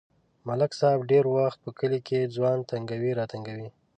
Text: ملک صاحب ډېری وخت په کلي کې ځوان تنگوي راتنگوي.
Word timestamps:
ملک 0.47 0.71
صاحب 0.79 0.99
ډېری 1.11 1.29
وخت 1.37 1.59
په 1.63 1.69
کلي 1.79 1.99
کې 2.07 2.31
ځوان 2.35 2.57
تنگوي 2.71 3.11
راتنگوي. 3.19 3.69